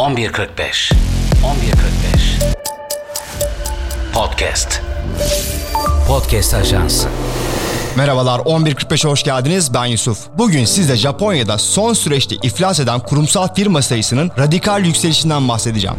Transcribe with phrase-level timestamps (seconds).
[0.00, 0.94] 11.45 11.45
[4.14, 4.82] Podcast.
[6.08, 7.08] Podcast Ajansı.
[7.96, 9.74] Merhabalar 11.45'e hoş geldiniz.
[9.74, 10.18] Ben Yusuf.
[10.38, 15.96] Bugün size Japonya'da son süreçte iflas eden kurumsal firma sayısının radikal yükselişinden bahsedeceğim.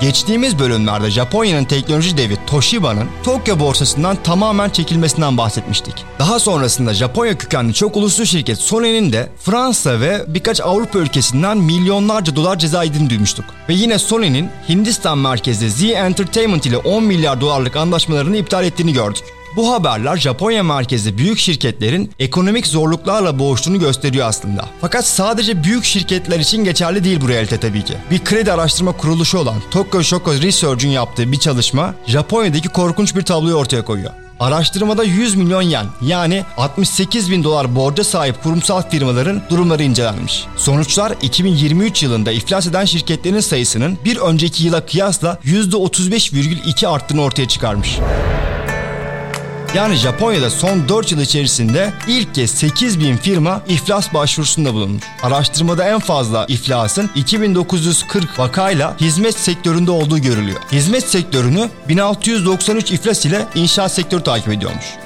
[0.00, 5.94] Geçtiğimiz bölümlerde Japonya'nın teknoloji devi Toshiba'nın Tokyo borsasından tamamen çekilmesinden bahsetmiştik.
[6.18, 12.36] Daha sonrasında Japonya kökenli çok uluslu şirket Sony'nin de Fransa ve birkaç Avrupa ülkesinden milyonlarca
[12.36, 13.44] dolar ceza yediğini duymuştuk.
[13.68, 19.24] Ve yine Sony'nin Hindistan merkezli Z Entertainment ile 10 milyar dolarlık anlaşmalarını iptal ettiğini gördük.
[19.56, 24.64] Bu haberler Japonya merkezli büyük şirketlerin ekonomik zorluklarla boğuştuğunu gösteriyor aslında.
[24.80, 27.94] Fakat sadece büyük şirketler için geçerli değil bu realite tabii ki.
[28.10, 33.54] Bir kredi araştırma kuruluşu olan Tokyo Shoko Research'un yaptığı bir çalışma Japonya'daki korkunç bir tabloyu
[33.54, 34.10] ortaya koyuyor.
[34.40, 40.44] Araştırmada 100 milyon yen yani 68 bin dolar borca sahip kurumsal firmaların durumları incelenmiş.
[40.56, 47.98] Sonuçlar 2023 yılında iflas eden şirketlerin sayısının bir önceki yıla kıyasla %35,2 arttığını ortaya çıkarmış.
[49.76, 55.04] Yani Japonya'da son 4 yıl içerisinde ilk kez 8 bin firma iflas başvurusunda bulunmuş.
[55.22, 60.60] Araştırmada en fazla iflasın 2940 vakayla hizmet sektöründe olduğu görülüyor.
[60.72, 65.05] Hizmet sektörünü 1693 iflas ile inşaat sektörü takip ediyormuş.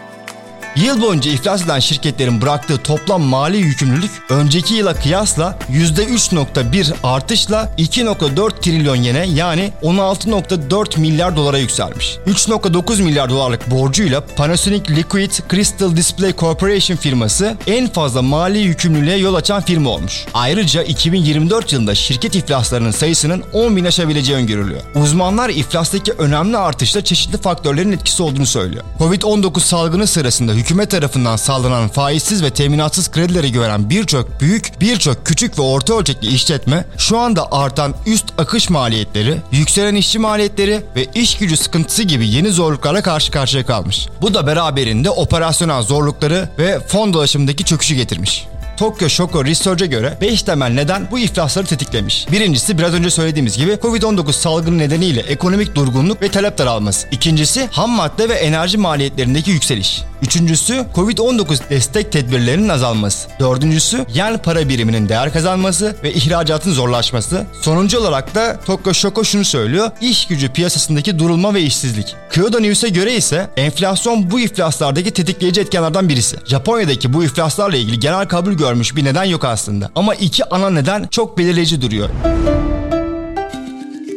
[0.85, 8.61] Yıl boyunca iflas eden şirketlerin bıraktığı toplam mali yükümlülük önceki yıla kıyasla %3.1 artışla 2.4
[8.61, 12.19] trilyon yene yani 16.4 milyar dolara yükselmiş.
[12.27, 19.35] 3.9 milyar dolarlık borcuyla Panasonic Liquid Crystal Display Corporation firması en fazla mali yükümlülüğe yol
[19.35, 20.25] açan firma olmuş.
[20.35, 24.81] Ayrıca 2024 yılında şirket iflaslarının sayısının 10 bin aşabileceği öngörülüyor.
[24.95, 28.85] Uzmanlar iflastaki önemli artışta çeşitli faktörlerin etkisi olduğunu söylüyor.
[28.99, 35.59] Covid-19 salgını sırasında hükümet tarafından sağlanan faizsiz ve teminatsız kredileri gören birçok büyük, birçok küçük
[35.59, 41.39] ve orta ölçekli işletme şu anda artan üst akış maliyetleri, yükselen işçi maliyetleri ve iş
[41.39, 44.09] gücü sıkıntısı gibi yeni zorluklarla karşı karşıya kalmış.
[44.23, 48.47] Bu da beraberinde operasyonel zorlukları ve fon dolaşımındaki çöküşü getirmiş.
[48.81, 52.27] Tokyo Shoko Research'e göre 5 temel neden bu iflasları tetiklemiş.
[52.33, 57.09] Birincisi biraz önce söylediğimiz gibi Covid-19 salgını nedeniyle ekonomik durgunluk ve talep daralması.
[57.11, 60.03] İkincisi ham madde ve enerji maliyetlerindeki yükseliş.
[60.23, 63.29] Üçüncüsü Covid-19 destek tedbirlerinin azalması.
[63.41, 67.47] Dördüncüsü yen para biriminin değer kazanması ve ihracatın zorlaşması.
[67.63, 69.91] Sonuncu olarak da Tokyo Shoko şunu söylüyor.
[70.01, 72.17] İş gücü piyasasındaki durulma ve işsizlik.
[72.33, 76.37] Kyodo News'e göre ise enflasyon bu iflaslardaki tetikleyici etkenlerden birisi.
[76.45, 79.91] Japonya'daki bu iflaslarla ilgili genel kabul görmüş bir neden yok aslında.
[79.95, 82.09] Ama iki ana neden çok belirleyici duruyor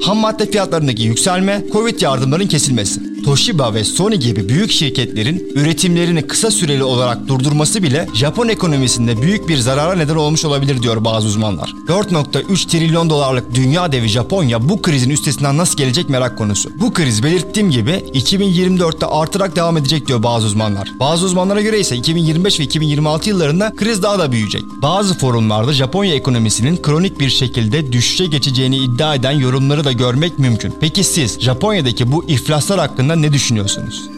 [0.03, 3.12] ham madde fiyatlarındaki yükselme, Covid yardımların kesilmesi.
[3.25, 9.47] Toshiba ve Sony gibi büyük şirketlerin üretimlerini kısa süreli olarak durdurması bile Japon ekonomisinde büyük
[9.47, 11.73] bir zarara neden olmuş olabilir diyor bazı uzmanlar.
[11.87, 16.69] 4.3 trilyon dolarlık dünya devi Japonya bu krizin üstesinden nasıl gelecek merak konusu.
[16.79, 20.91] Bu kriz belirttiğim gibi 2024'te artarak devam edecek diyor bazı uzmanlar.
[20.99, 24.63] Bazı uzmanlara göre ise 2025 ve 2026 yıllarında kriz daha da büyüyecek.
[24.81, 30.73] Bazı forumlarda Japonya ekonomisinin kronik bir şekilde düşüşe geçeceğini iddia eden yorumları da görmek mümkün.
[30.79, 32.77] Peki siz Japonya'daki bu iflaslar
[33.13, 34.09] hakkında ne düşünüyorsunuz?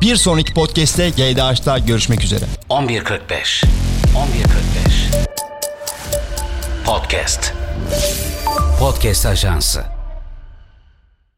[0.00, 2.44] Bir sonraki podcast'te GDH'da görüşmek üzere.
[2.70, 3.66] 11.45 11.45
[6.84, 7.52] Podcast
[8.80, 9.97] Podcast Ajansı